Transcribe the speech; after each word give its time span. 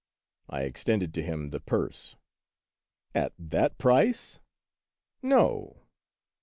I 0.49 0.63
extended 0.63 1.13
to 1.13 1.21
him 1.21 1.51
the 1.51 1.59
purse:" 1.59 2.15
At 3.13 3.33
that 3.37 3.77
price?"—" 3.77 4.39
No 5.21 5.83